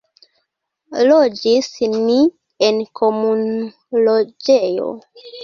Loĝis 1.09 1.69
ni 2.07 2.15
en 2.69 2.81
komunloĝejo. 3.01 4.91